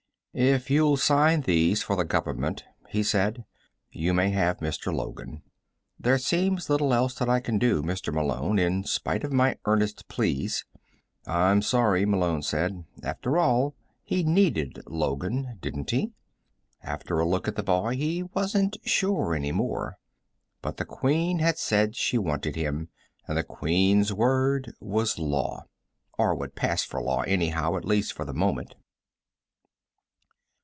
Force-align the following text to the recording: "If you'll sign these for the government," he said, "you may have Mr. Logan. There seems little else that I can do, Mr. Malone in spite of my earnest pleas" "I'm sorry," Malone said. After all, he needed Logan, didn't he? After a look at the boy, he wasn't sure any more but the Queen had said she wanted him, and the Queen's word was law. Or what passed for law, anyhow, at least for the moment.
"If 0.33 0.69
you'll 0.69 0.95
sign 0.95 1.41
these 1.41 1.83
for 1.83 1.97
the 1.97 2.05
government," 2.05 2.63
he 2.87 3.03
said, 3.03 3.43
"you 3.91 4.13
may 4.13 4.29
have 4.29 4.59
Mr. 4.59 4.93
Logan. 4.95 5.43
There 5.99 6.17
seems 6.17 6.69
little 6.69 6.93
else 6.93 7.15
that 7.15 7.27
I 7.27 7.41
can 7.41 7.59
do, 7.59 7.83
Mr. 7.83 8.13
Malone 8.13 8.57
in 8.57 8.85
spite 8.85 9.25
of 9.25 9.33
my 9.33 9.57
earnest 9.65 10.07
pleas" 10.07 10.63
"I'm 11.27 11.61
sorry," 11.61 12.05
Malone 12.05 12.43
said. 12.43 12.85
After 13.03 13.37
all, 13.37 13.75
he 14.05 14.23
needed 14.23 14.81
Logan, 14.87 15.57
didn't 15.61 15.89
he? 15.91 16.13
After 16.81 17.19
a 17.19 17.27
look 17.27 17.49
at 17.49 17.57
the 17.57 17.61
boy, 17.63 17.97
he 17.97 18.23
wasn't 18.23 18.77
sure 18.85 19.35
any 19.35 19.51
more 19.51 19.97
but 20.61 20.77
the 20.77 20.85
Queen 20.85 21.39
had 21.39 21.57
said 21.57 21.93
she 21.93 22.17
wanted 22.17 22.55
him, 22.55 22.87
and 23.27 23.37
the 23.37 23.43
Queen's 23.43 24.13
word 24.13 24.71
was 24.79 25.19
law. 25.19 25.65
Or 26.17 26.33
what 26.35 26.55
passed 26.55 26.85
for 26.85 27.01
law, 27.01 27.19
anyhow, 27.23 27.75
at 27.75 27.83
least 27.83 28.13
for 28.13 28.23
the 28.23 28.33
moment. 28.33 28.75